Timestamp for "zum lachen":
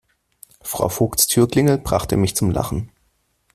2.35-2.91